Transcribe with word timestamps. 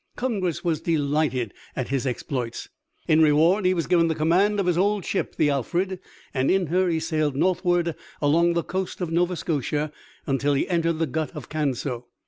Congress 0.15 0.63
was 0.63 0.81
delighted 0.81 1.53
at 1.75 1.89
his 1.89 2.07
exploits. 2.07 2.69
In 3.07 3.21
reward 3.21 3.65
he 3.65 3.73
was 3.75 3.85
given 3.85 4.07
the 4.07 4.15
command 4.15 4.59
of 4.59 4.65
his 4.65 4.75
old 4.75 5.05
ship, 5.05 5.35
the 5.35 5.51
Alfred, 5.51 5.99
and 6.33 6.49
in 6.49 6.65
her 6.65 6.89
he 6.89 6.99
sailed 6.99 7.35
northward 7.35 7.93
along 8.19 8.53
the 8.53 8.63
coast 8.63 8.99
of 8.99 9.11
Nova 9.11 9.35
Scotia 9.35 9.91
until 10.25 10.55
he 10.55 10.67
entered 10.67 10.97
the 10.97 11.05
Gut 11.05 11.29
of 11.35 11.49
Canso. 11.49 12.07